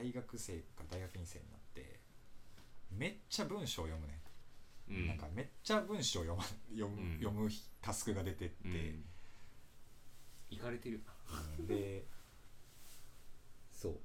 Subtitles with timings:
[0.00, 2.00] 大学生か大学院生になって
[2.90, 4.20] めっちゃ文章を読むね、
[4.88, 5.06] うん。
[5.08, 7.18] なんかめっちゃ文章を読ま読む,、うん。
[7.18, 7.50] 読む
[7.82, 9.04] タスクが出てって、うん。
[10.50, 11.02] いかれてる。
[11.58, 11.66] うん。
[11.66, 12.04] で
[13.70, 13.98] そう。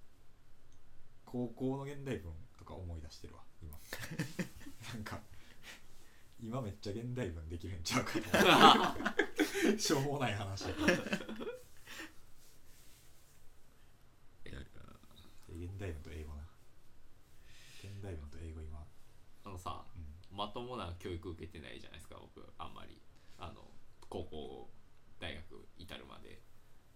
[1.25, 3.77] 高校の現代文とか思い出してるわ今。
[4.93, 5.19] なんか
[6.41, 8.95] 今めっちゃ現代文できるんちゃうかな
[9.79, 10.95] しょうもない話やけどいや
[15.65, 16.43] 現代文と英語な。
[17.81, 18.85] 現代文と英語今、
[19.43, 23.01] あのさうん、まともな教育受けてないじゃないですか僕あんまり。
[23.37, 23.67] あの
[24.07, 24.69] 高校
[25.19, 26.41] 大学至るまで。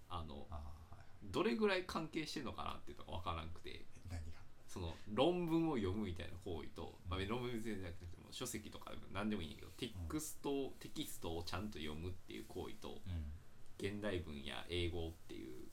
[0.10, 3.70] あのはいどれぐらい関係してんのかなっていうのが分からなくて。
[3.72, 4.40] え何が？
[4.68, 13.34] その論文を読むみたいな行為と、まあ、論文全然じゃなくても書籍とか何でもいいんだけどテクスト、テキストをちゃんと読むっていう行為とうん。
[13.80, 15.68] 現代文や英語っていう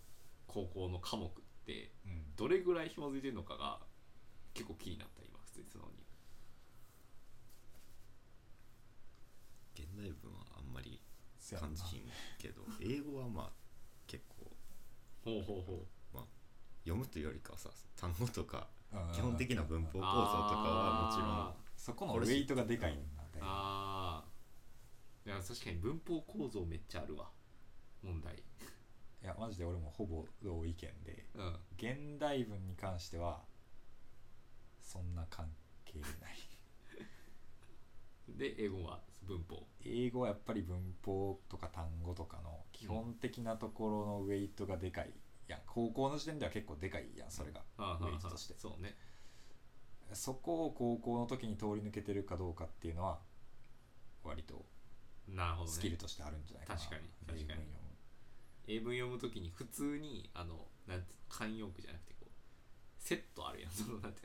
[0.47, 1.31] 高校の科目
[2.37, 3.81] どれぐらい紐づいてるのかが
[4.55, 5.95] 結構気になった今普通に素直に。
[9.75, 11.01] 現代文はあんまり
[11.59, 12.03] 感じひん
[12.39, 13.51] けど英語はまあ
[14.07, 14.51] 結構
[15.25, 15.87] ほうほうほう。
[16.85, 23.41] 読むというよりかはさ単語とかうん基本的な文法構造とかはもちろんそこのウェイトがでかいんだね。
[23.41, 27.29] ああいや確かに文法構造めっちゃあるわ。
[28.03, 28.41] 問題
[29.27, 30.75] いやマジで俺もほぼ同意見
[31.05, 31.57] でうん。
[31.77, 33.41] 現代文に関しては
[34.81, 35.47] そんな関
[35.85, 36.11] 係ない。
[38.29, 39.01] で英語は？
[39.27, 39.67] 文法。
[39.85, 45.11] 英語はやっぱり文法とか単語とかの基本的なところのウェイトがでかい
[45.49, 45.61] やん。
[45.67, 47.63] 高校の時点では結構でかいやんそれが。
[47.79, 48.55] ああウェイトとして。
[48.57, 48.95] そうね。
[50.13, 53.19] そこを高校の時に通り抜けてるかどうかっていうのは
[54.23, 54.65] 割と
[55.29, 55.73] なるほどね。
[55.73, 56.79] スキルとしてあるんじゃないかな。
[56.79, 57.61] 確かに確かに。
[57.61, 57.86] 英
[58.67, 62.31] 英文読むときに普通にあのなんて慣用句じゃなくてこう
[62.99, 63.71] セットあるやん。
[63.73, 64.23] そのなんて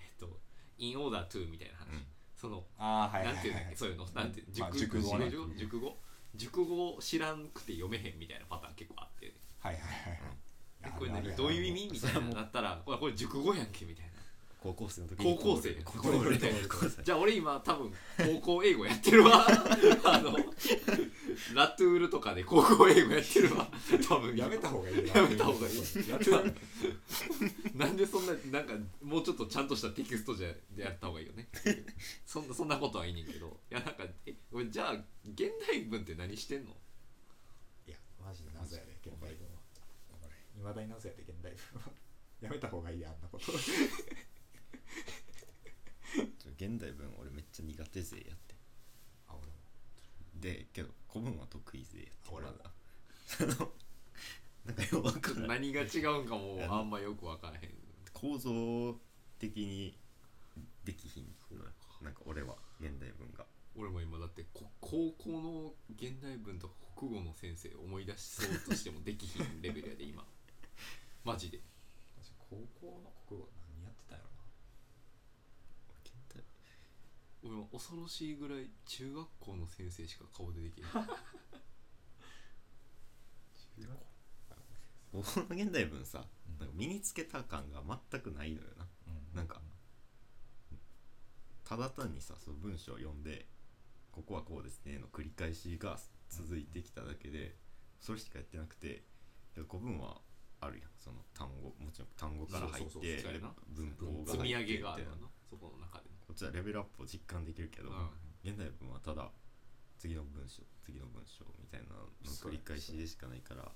[0.00, 0.40] えっと
[0.78, 2.06] in order to みたいな話、うん。
[2.36, 3.50] そのああはいはいなんてい。
[3.50, 5.30] うんだっけはいそういうのなんてまあ熟熟語ね。
[5.30, 5.98] 熟語
[6.34, 6.98] 熟語？
[7.00, 9.34] 知らんくて読めへんみたいなパターン結構あって。
[9.60, 10.20] はいはいはい
[10.84, 11.36] えこれ何？
[11.36, 11.90] どういう意味？
[11.92, 14.12] みたいななったらこれこれ熟語やんけみたいな
[14.62, 15.70] 高校生の時高校生。
[15.84, 16.24] 高校
[16.88, 17.92] 生じゃあ俺今多分
[18.40, 19.44] 高校英語やってるわ。
[20.04, 20.36] あの
[21.54, 23.68] ラトゥールとかで高校英語やってるわ。
[24.08, 25.82] 多分やめた方がいいなやめた方がいい。
[27.76, 31.48] なんでそんななんかもうちょっとちゃんとしたテキストじゃでやった方がいいよね。
[32.24, 33.58] そんなそんなことはいいねんけど。
[33.70, 34.92] いやなんかえ俺じゃあ
[35.24, 36.76] 現代文って何してんの？
[37.88, 39.60] いやマジで謎やで現代文は。
[40.56, 41.90] いまだに謎やで現代文は。
[42.40, 43.52] やめた方がいいやあんなこと
[46.62, 48.54] 現代文俺めっちゃ苦手勢やって
[49.26, 49.52] あ俺も。
[50.40, 52.52] でけど古文は得意勢やって俺も。
[52.52, 52.70] まだ。
[53.26, 53.72] その
[54.64, 55.60] なんかよくわかんない。
[55.60, 57.70] 何が違うんかもあんまよく分からへん。
[58.12, 58.96] 構造
[59.40, 59.98] 的に
[60.84, 61.24] できひん
[62.04, 62.20] なんか。
[62.26, 63.44] 俺は現代文が。
[63.76, 70.24] 俺も今だってこ高校の現代文とか国語の先生思い出しそうとしてもできひんレベルやで今。
[71.24, 71.58] マジで。
[72.22, 74.30] 私高校の国語何やってたんやろ
[76.04, 76.44] 現代
[77.44, 80.84] 俺も恐ろしいぐらい中学校の先生しか顔でできへん。
[80.84, 80.92] な
[85.12, 85.40] 高校。
[85.40, 88.86] の現代文さうんなんか身につけた感が全くないのよな。
[89.08, 89.36] うん。
[89.36, 89.60] なんか
[91.64, 93.46] ただ単にさその文章を読んで
[94.12, 95.98] ここはこうですねの繰り返しが
[96.28, 97.56] 続いてきただけで
[98.00, 99.02] それしかやってなくて
[99.54, 100.20] 古文は
[100.60, 100.90] あるやん。
[100.96, 103.24] その単語もちろん単語から入って
[103.68, 105.32] 文法が積み上入ってげがあるよみたいなな。
[105.50, 107.94] そこの中でこっちはレベルアップを実感できるけど、うん。
[108.42, 109.28] 現代文はただ
[109.98, 113.68] 次の文章次の文章みたいなのの繰り返しでしかないから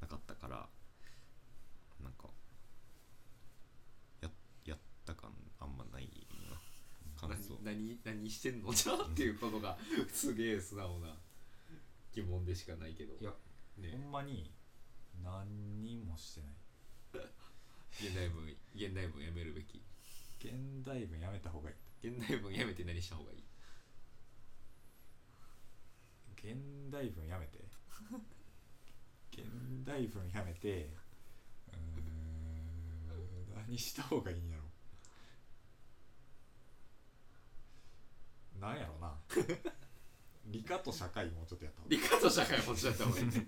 [0.00, 0.68] なかったから
[2.00, 2.28] なんか
[4.22, 4.30] や
[4.64, 6.08] やった感あんまない
[6.48, 6.56] な
[7.20, 7.58] 感想。
[7.64, 8.72] 何何何してんの？
[8.72, 9.76] じゃあっていうことが
[10.12, 11.08] すげえ素直な
[12.14, 13.14] 疑問でしかないけど。
[13.20, 13.32] いや
[13.78, 13.90] ね。
[13.90, 14.52] ほんまに
[15.20, 17.26] 何にもしてない。
[18.06, 19.82] 現代文現代文やめるべき
[20.42, 20.52] 現
[20.84, 22.08] 代文やめた方がいい。
[22.08, 23.44] 現代文やめて何した方がいい？
[26.34, 26.56] 現
[26.90, 27.62] 代文やめて？
[29.32, 29.44] 現
[29.86, 30.92] 代文やめて
[31.72, 34.64] うーん何した方がいいんやろ？
[38.60, 39.16] なんやろな
[40.46, 42.00] 理科と社会もうちょっとやった方がいい。
[42.02, 43.46] 理科と社会もちょっと方がいいね。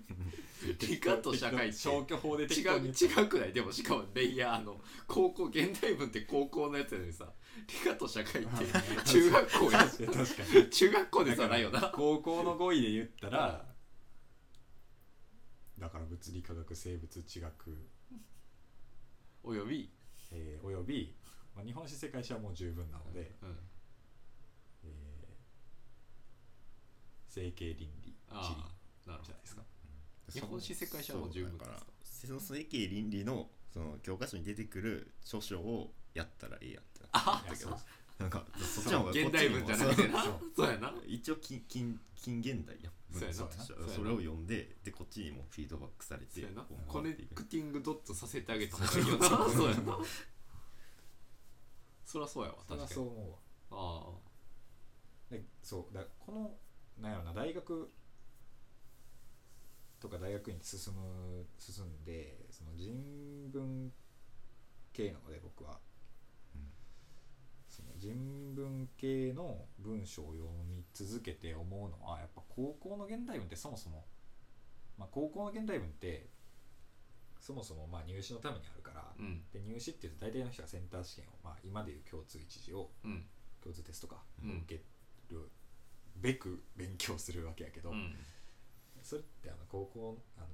[0.79, 3.21] 理科と社会って消去法で適違う当に言った。
[3.21, 3.53] 違くない？
[3.53, 7.31] でもしかもレイヤーの高校現代文って高校のやつやのにさ
[7.67, 8.65] 理科と社会って
[9.05, 10.13] 中学校や確か
[10.59, 10.69] に。
[10.69, 11.91] 中学校でさないよな。
[11.93, 13.75] 高校の語彙で言ったら
[15.77, 17.77] だから物理科学生物地学。
[19.43, 19.91] および？
[20.31, 21.15] ええーおよび、
[21.55, 23.59] まあ、日本史世界史はもう十分なので、うん
[24.85, 25.25] えー
[27.35, 29.61] 整形倫理地理なるほどじゃないですか
[30.31, 37.77] 日本史世界史はもう十分だからその整形倫理のその教科書に出てくる著書をやったらいいやんってなあいやそう
[38.17, 49.99] なんかそっちの方が現代文じゃなくてなそうそうやな一応近近近現代やそうやな文章としてはそれを読んででこっちにもフィードバックされてそうやなこうコネクティングドットさせてあげた方がいいよなそうやな
[52.05, 53.39] そりゃそうやわ確かにそう思
[53.71, 54.03] うわ
[55.29, 56.51] あでそうだこの
[56.99, 57.91] なんやろな大学
[59.99, 62.93] とか大学院に進む進んでその人
[63.51, 63.91] 文
[64.93, 65.79] 系なので僕は、
[66.55, 66.61] うん。
[67.67, 74.05] その人文系の文章を読み続けて思うのはやっぱ高校の現代文ってそもそも、
[74.97, 76.29] まあ、高校の現代文って
[77.41, 79.43] そもそもまあ入試のためにあるから、あうん。
[79.51, 83.25] で入試っていうと大体の人がセンター試験を、まあ、今でいう共通一次をうん。
[83.61, 84.61] 共通テストか、うん。
[84.63, 84.83] 受け
[85.33, 85.49] る
[86.15, 88.15] べく勉強するわけやけど、うん。
[89.01, 90.47] それってあの高校あの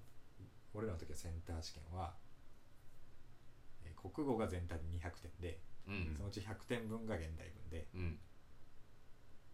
[0.73, 2.13] 俺らの時はセンター試験は、
[3.85, 6.13] えー国語が全体で200点でうん。
[6.17, 8.19] そのうち100点分が現代文でうん。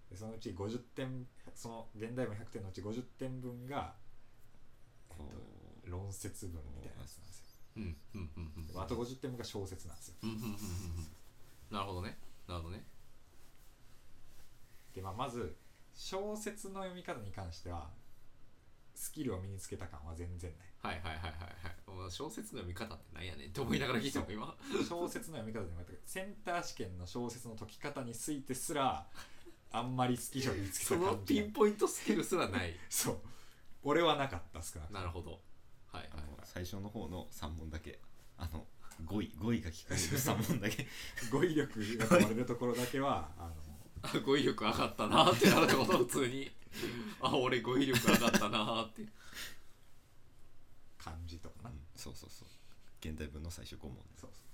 [0.09, 3.93] でそのうち50点その現代文100点のうち50点分が、
[5.09, 5.23] えっこ
[5.85, 7.45] と、論説文みたいなやつなんですよ。
[7.77, 10.15] うんうんうんうんであと50点分が小説なんですよ。
[11.69, 12.17] なるほどね。
[12.47, 12.83] なるほどね。
[14.93, 15.55] で、まあ、まず
[15.97, 17.89] 小説の読み方に関しては
[18.93, 20.51] スキルを身につけた感は全然
[20.83, 20.95] ない。
[20.95, 21.99] はいはいはいはいはい。
[21.99, 24.55] もう小説の読み方ってなんやねんって思いながら聞いても今。
[24.87, 29.07] 小説の読み方でもやったけどセンター試験の小説の解き方についてすら
[29.71, 31.41] あんまりスキルを身につけそのた感じが。
[31.43, 32.75] ピンポイントスキルすらない。
[32.89, 33.19] そう。
[33.83, 34.99] 俺はなかった少なくとも。
[34.99, 35.41] なるほど。
[35.91, 37.99] はいはいあのはい最初の方の3問だけ
[38.37, 38.65] あの
[39.05, 40.87] 語彙語彙が聞かれる3問だけ。
[41.31, 46.51] 語彙力が問われるところだけはあのあ語彙力上がったなってなるってこと普通に。
[47.21, 49.03] あ俺語彙力上がったなって。
[50.97, 51.79] 漢字とかな、うん。
[51.95, 52.47] そうそうそう。
[52.99, 53.97] 現代文の最初5問。
[54.15, 54.47] そうそ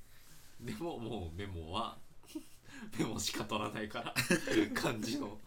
[0.66, 1.98] でももうメモは
[2.98, 4.14] メモしか取らないから
[4.74, 5.38] 漢字の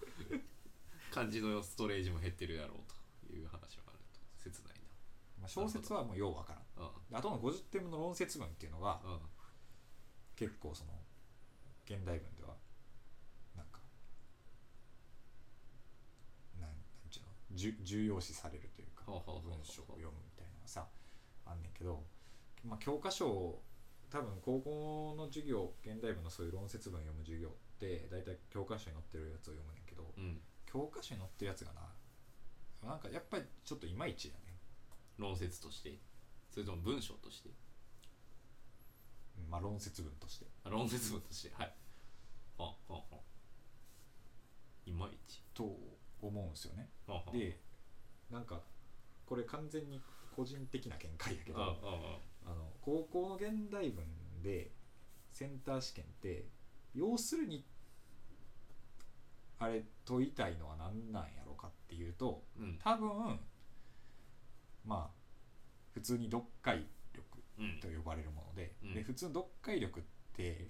[1.11, 4.21] 漢字のストレージも減ってるやろうという話はあると。
[4.51, 6.67] 切ないうまあ、小説はもうようわからん。
[7.13, 9.13] あとの50点分の論説文っていうのがうん。
[9.13, 9.21] うん。
[10.37, 10.93] 結構その
[11.87, 12.55] 現代文では
[13.57, 13.81] なんか
[16.61, 16.77] なんなん
[17.11, 20.87] ちゅうのじゅ重要視されるというか文章を読むみたいなのがさ
[21.45, 22.05] あんねんけど、
[22.65, 23.63] まあ、教科書を
[24.11, 30.41] 多分高校の授業現代文のそういう論説文読む授業って大体教科書に載ってるやつを読むねんけどうん。
[30.67, 34.59] 教科書に載ってるやつがななんかやっぱりちょっといまいちやね
[35.19, 35.99] 論説として。
[36.51, 37.51] それとも文章として。
[39.39, 40.47] うんまあ論説文として。
[40.65, 41.55] あ論説文として。
[41.55, 41.75] はい。
[42.59, 43.17] あああ
[44.87, 45.43] いまいち。
[45.55, 45.65] と
[46.23, 46.89] 思うんですよね。
[47.33, 47.61] で
[48.31, 48.61] なんか
[49.27, 50.01] これ完全に
[50.35, 51.59] 個人的な見解やけど
[52.45, 54.05] あの高校の現代文
[54.43, 54.71] で
[55.33, 56.47] センター試験って
[56.95, 57.65] 要するに
[59.59, 62.79] あれ問いたいのは何なんやろかっていうとうん。
[62.83, 63.41] 多分
[64.85, 65.11] まあ
[65.95, 67.81] 普通に読解力うん。
[67.81, 68.95] と呼ばれるもので,、うん。
[68.95, 70.03] で普通の読解力っ
[70.35, 70.69] て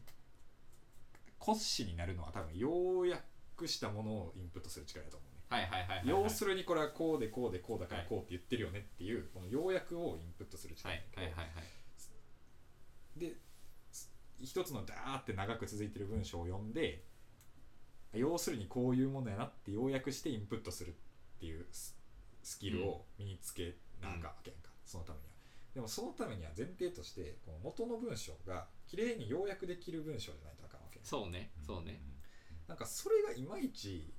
[1.38, 5.56] 骨子になるのは多分要約したものをインプットする力だと思うね。
[5.56, 6.08] はいはいはいはい。
[6.08, 13.20] 要するにこれはこうでこうでこうだからはいこうって言ってるよねっていうこの要約をインプットする力はいなんだけどはいはいはい。
[13.20, 13.36] で
[13.90, 17.04] す一つのダーって長く続いてる文章を読んで
[18.12, 21.96] 要するにこういうものやなって要約してインプットするっていうス
[22.42, 25.30] スキルを身につけなあかんわけやんか、そのためには
[25.74, 32.00] でもそのためには前提としてこの元の文章がきれいに要約できる文章じゃないとあかんわけそうねそうね。
[32.68, 34.12] なんかそれがいまいち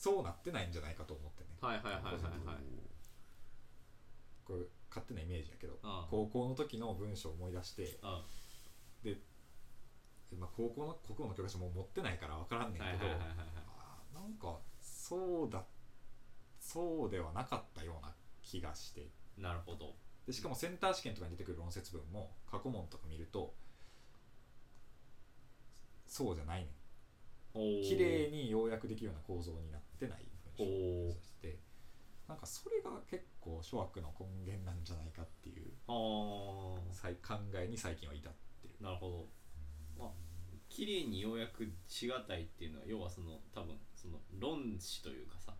[0.00, 1.50] そうなってないんじゃないかと思ってね。
[1.60, 2.56] はいはいはいはいはい。
[4.46, 5.78] これ勝手なイメージやけど
[6.10, 8.24] 高校の時の文章を思い出してあ
[10.38, 13.36] まあ、高校の国語の教科書もう持ってないから分からんねんけど、はいはいはいはいはい。
[13.68, 15.64] あーなんかそうだ
[16.60, 19.08] そうではなかったような気がして。
[19.36, 19.96] なるほど。
[20.26, 23.52] でしかもセンター試験とかに出てくる論説文も過去問とか見ると
[26.06, 26.68] そうじゃないねん
[27.52, 30.26] 綺麗に要約できるような構造になってない
[30.56, 31.10] 文章おー。
[31.10, 31.58] をして
[32.28, 36.70] なんかそれが結構諸悪の根源なんじゃないかっていう考
[37.54, 38.74] えに最近は至ってる。
[38.80, 39.26] なるほど。
[39.98, 40.08] まあ
[40.68, 45.54] 綺麗に要約しがたいっていうのは要はその多分その論旨というかさ、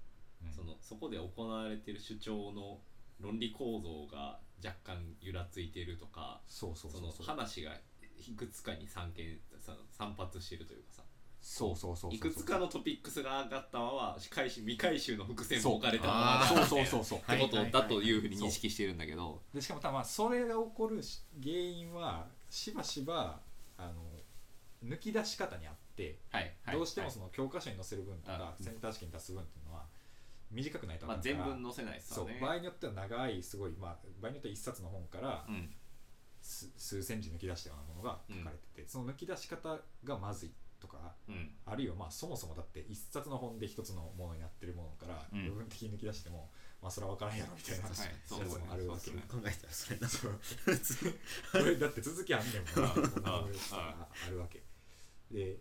[0.45, 0.53] うん。
[0.53, 2.79] そのそこで行われている主張の
[3.19, 7.73] 論理構造が若干揺らついてるとかその話が
[8.17, 11.03] いくつかに散見さ散発してるというかさ
[11.41, 17.19] そうそうそういくつかのトピックスが上がったまま回収未回収の伏線そうも置かれたそうそうそうそう。
[17.21, 19.43] ってことだというふうに認識してるんだけど。
[19.55, 23.41] でしかも多分それが起こるし原因はしばしば
[23.79, 24.05] あの
[24.85, 27.15] 抜き出し方にあって、はいはいどうしてもはい。
[27.15, 29.87] その教科書に載せる分とか、あセンター試験に出す分っていうのは
[30.51, 35.73] 短くないとまあ、全文載せないですそうよね場合によっては長いすごい、まあ、場合によっては一冊の本からうん。
[36.43, 41.51] 数数センチ抜き出したようなものが書かれてて、その抜き出し方がまずいとかうん。
[41.67, 45.45] あるいはまあそもそもだって一冊の本で一つのものになってるものからうん。
[45.47, 46.51] 部分的に抜き出しても、
[46.83, 47.93] まあそれは分からんやろみたいなはい。
[47.93, 50.41] やつもあるわけ考えたらそれなそう。
[51.53, 52.91] こ れだって続きあんねんもんな。
[52.95, 54.63] こんなあるわけ。
[55.31, 55.59] で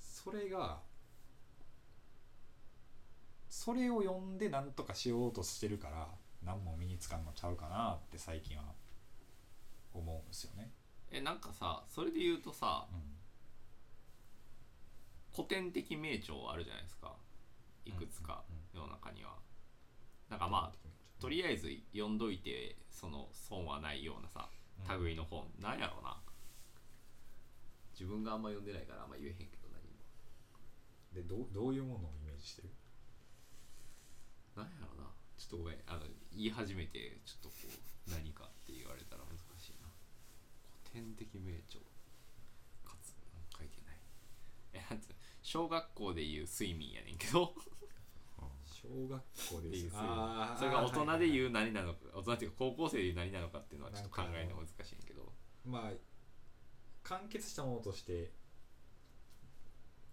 [0.00, 0.80] それが
[3.48, 6.08] それを読んで何とかしようとしてるから
[6.42, 8.64] 何も身につかんのちゃうかなって最近は
[9.94, 10.70] 思うんですよね、
[11.10, 13.15] えなんかさそれで言うとさうん
[15.36, 17.14] 古典的名著あるじゃないですか。
[17.84, 19.36] いくつか世の中には。
[20.30, 24.48] なんかまあとりあえず読んどいてその損はないようなさ
[24.88, 25.04] うん。
[25.04, 26.16] 類の本、なんやろな。
[27.92, 30.00] 自分があんま読んでないからあんま言えへんけど何も。
[31.12, 32.72] でどうどういうものをイメージしてる？
[34.56, 35.12] なんやろな。
[35.36, 35.78] ちょっとごめん。
[35.86, 39.88] あの言い始めてちょっとこう何かって言われたら難しいな。
[40.92, 41.80] 古典的名著。
[42.84, 43.12] かつ
[43.56, 44.00] 書いてない。
[44.72, 45.15] えなんつう
[45.46, 47.54] 小学校でいう睡眠やねんけど。
[48.64, 49.22] 小学
[49.54, 50.58] 校でいうあー。
[50.58, 55.32] それが大人でう言う何なのか大人っていうか高校生で言う何なのかっていうのはちょっと考えるのが難しいんやけど。
[55.64, 55.92] まあ
[57.04, 58.32] 完結したものとして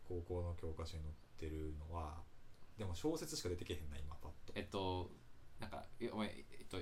[0.07, 2.21] 高校の教科書に載ってるのは
[2.77, 4.53] でも小説しか出てけへんな今パッと。
[4.53, 5.09] えっと
[5.59, 6.77] なんかえお前えっと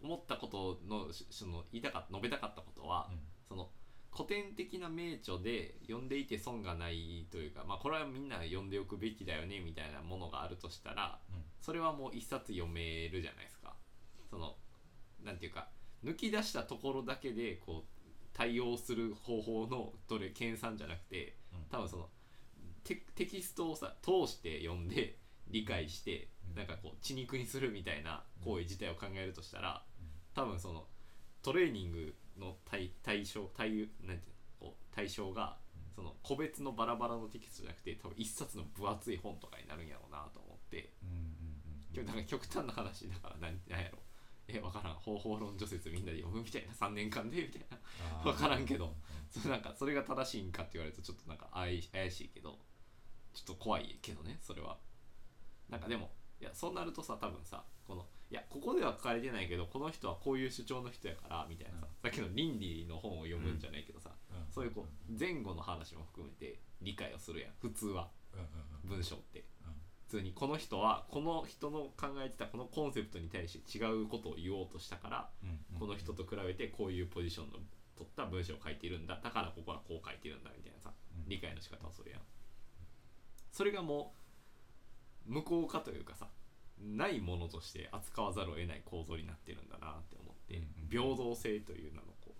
[0.00, 3.18] 思ったことのしその言いたか述べたかったことは、うん。
[3.48, 3.68] その
[4.10, 11.42] 古典的な名著で読んでいて損がないというか、まあ、これはみんな読んでおくべきだよねみたいなものがあるとしたらうん。
[11.60, 13.74] それはもう一冊読めるじゃないですか。
[14.30, 14.56] その
[15.24, 15.68] なんていうか
[16.04, 17.98] 抜き出したところだけでこう
[18.32, 21.64] 対応する方法のどれ計算じゃなくてうん。
[21.70, 22.08] 多分その
[22.84, 26.56] テテキストをさ通して読んで理解して、うん。
[26.56, 30.06] なんかこう血肉にするみたいな行為自体を考えるとしたら、うん。
[30.34, 30.86] 多分その
[31.42, 40.92] トレーニングの対対象対なんていうのこう対象がうんその個別のバラバラのテキストじゃなくて多分一冊の分厚い本とかになるんやろうなと思って。
[41.94, 43.98] 今日なんか極端な話だから何なんやろ。
[44.46, 44.94] え分からん。
[44.94, 46.72] 方法論除説みんなで読むみたいな。
[46.72, 47.78] 3年間でみたいな。
[48.20, 48.28] あー。
[48.28, 48.86] わからんけど。
[48.86, 48.92] うん
[49.30, 52.58] それなんかそれが正しいんかって言われるとちょっとなんか怪しいけど。
[53.34, 54.78] ちょっと怖いけどねそれは。
[55.68, 64.52] なんかでもいやそうなるとさ多分さこのいやここでは書かれてないけどこの人はこういう主張の人やからみたいなさ、さっきの倫理の本を読むんじゃないけどさ、うん。
[64.52, 67.52] そういうこう前後の話も含めて理解をするやん。
[67.58, 68.10] 普通は。
[68.34, 68.46] うんうん
[68.92, 68.96] うん。
[68.96, 69.44] 文章って。
[69.64, 69.72] うん。
[70.08, 77.52] 普通にこの人はこの人の考えてたこのコンセプトに対して違うことを言おうとしたからうんうんこの人と比べてこういうポジションの
[77.96, 79.18] 取った文章を書いているんだ。
[79.24, 81.28] だからここはこう書いてるんだみたいなさうん。
[81.28, 82.20] 理解の仕方をするやん。
[83.52, 84.12] それがも
[85.26, 86.28] う無効化というかさ
[86.82, 92.32] ないものとして扱わざるを得ない構造になってるんだなって思って、うんうん平等性という名のこう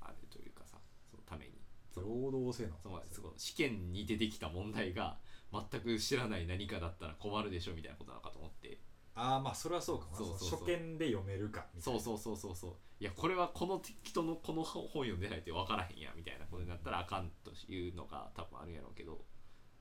[0.00, 0.78] あるというかさ
[1.10, 1.52] そのために。
[1.92, 2.76] その労働性の？
[2.80, 5.16] そのその試験に出てきた問題が
[5.52, 8.78] 全く知らない何かだったら困るでしょみたいなことなのかと思って。
[9.16, 12.00] ああまあそれはそうかそうそう初見で読めるかみたいな。
[12.00, 12.54] そうそうそう。
[12.54, 16.46] そうそういやこれはこの人のこの本読んでないと分からへんやみたいな。
[16.46, 19.24] ことになったらあかんというのが多分あるんやろうけど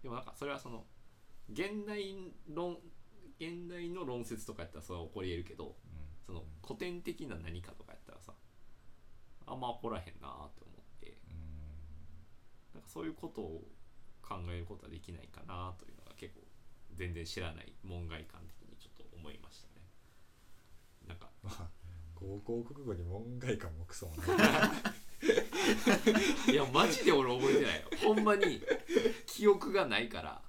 [0.02, 0.86] でもなんかそれはその
[1.52, 2.16] 現代
[2.50, 2.78] 論
[3.40, 5.76] 現代の論説とかやったらそれは起こり得るけど
[6.26, 8.34] その古典的な何かとかやったらさ
[9.48, 11.18] あんま起こらへんなって思って。
[11.32, 12.76] うん。
[12.76, 13.64] なんかそういうことを
[14.22, 16.42] 考えることはできないかなというのが結構
[16.98, 19.82] 全然知らない門外観的にちょっと思いましたね。
[21.08, 21.30] なんか。
[21.42, 21.70] まあ
[22.14, 24.28] 高校国語に門外漢もクソもない。
[26.52, 27.88] いやマジで俺覚えてないよ。
[28.04, 28.62] ほんまに
[29.28, 30.42] 記憶がないから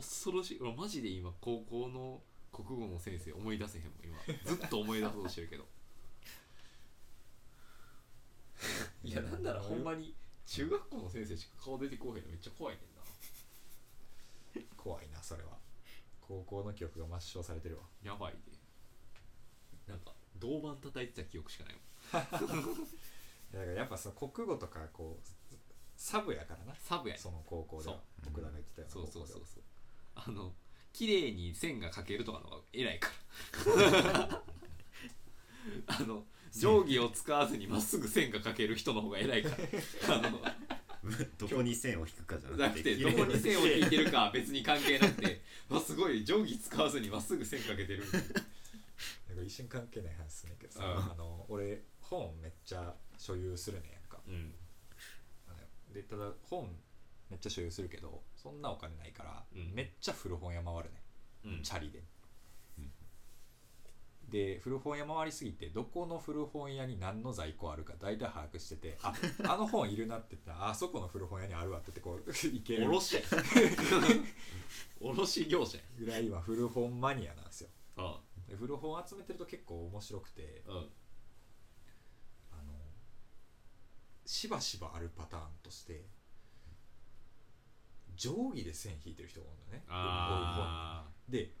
[0.00, 0.58] 恐ろしい。
[0.60, 2.20] 俺マジで今高校の
[2.52, 4.16] 国語の先生思い出せへんもん今。
[4.44, 5.64] ずっと思い出そうとしてるけど。
[9.04, 10.14] いやなんならほんまに
[10.46, 14.66] 中学校の先生しか顔出てこうへんのめっちゃ怖いねんな。
[14.76, 15.50] 怖いなそれは。
[16.20, 17.82] 高校の記憶が抹消されてるわ。
[18.02, 18.38] やばいで。
[19.86, 22.88] なんか銅板叩いてた記憶しかないもん。
[23.52, 25.26] だからやっぱその国語とかこう
[25.96, 26.74] サブやからな。
[26.76, 27.90] サブやねその高校で
[28.24, 29.38] 僕らが言ってたよそうそう高校では。
[29.38, 29.62] そうそう
[30.26, 30.52] あの
[30.92, 33.10] 綺麗に線が描けるとかの方が偉いか
[33.76, 34.42] ら。
[35.86, 39.50] あの定規を使わずにまっすぐ線が描ける人の方が偉いか
[40.08, 40.16] ら。
[40.16, 40.42] あの
[41.38, 48.04] どこに線を引くかじゃなくてなくてどこに線を引いてるかは別に関係なくてわすごい定規使わずにまっすぐ線描けてる。
[49.28, 51.12] なんか一瞬関係ない話すんねんけどさ、うん。
[51.12, 54.20] あの俺本めっちゃ所有するねんやんか。
[54.26, 54.54] うん。
[55.92, 56.76] でただ本
[57.30, 59.74] めっちゃ所有するけどそんなお金ないから、うん。
[59.74, 61.02] めっちゃ古本屋回るね。
[61.44, 61.60] うん。
[61.60, 62.02] んチャリで、
[62.78, 62.90] うん。
[64.30, 72.88] で古本屋回りすぎてどこの古本屋に何の在庫あるか大体把握しててあ あの本いるなって言ったらあそこの古本屋にあるわって言ってこう 行ける。
[72.88, 73.16] 卸。
[73.16, 73.22] や
[75.00, 75.84] 卸業者や。
[75.98, 77.70] ぐらい今古本マニアなんですよ。
[77.96, 80.92] あで古本集めてると結構面白くてあうん。
[82.52, 82.72] あの
[84.24, 86.06] しばしばあるパターンとして
[88.18, 89.84] 定規で線引いてる人がおるのね。
[89.88, 91.52] あで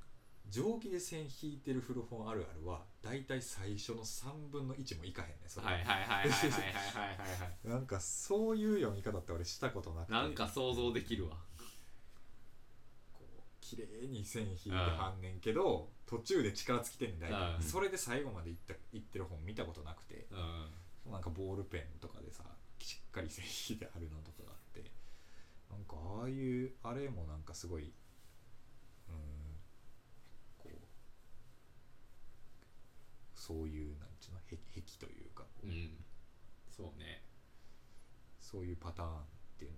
[0.50, 5.66] 定規で線引いてる古本あるあるはだいたい最初の3分の1もいかへんねそれ。
[5.66, 11.36] あはいはいはいはいはいはいはいはいなんかそういう読み方って俺したことなくてなんか想像できるわ
[13.12, 22.42] こう綺麗に線引いてはんねんけど途中で力尽きてんねん大体うんそれで最後までいったいってる本見たことなくてうんなんかボールペンとかでさ
[22.78, 24.90] しっかり線引いてあるのとかがあって
[25.70, 27.92] なんかああいうあれもなんかすごい
[29.08, 29.14] うん
[30.58, 30.78] こう
[33.34, 36.04] そういうなんちゅうの壁壁というか、うん
[36.78, 37.22] そうね。
[38.40, 39.12] そういうパターンっ
[39.58, 39.72] ていう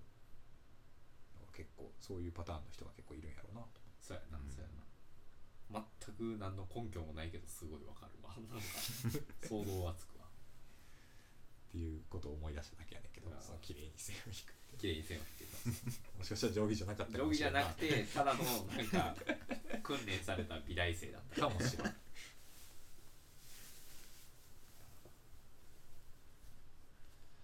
[1.40, 3.80] のが結構そういうパターンの人が結構いるんやろうなと。
[4.02, 4.52] そうやな、うん。
[4.52, 5.82] そうやな。
[6.04, 8.36] 全く何の根拠もないけどすごいわかるわ。
[8.36, 8.60] なんか
[9.48, 10.19] 想像はつくわ
[11.70, 19.16] っていうことを思い出しただけやねんけどその綺麗に線を引くって綺麗に線を引いて もしかしたら定規じゃなかったた定規じゃなくててただのなんか
[19.82, 21.40] 訓練された美大生だった。
[21.42, 21.94] かもしれない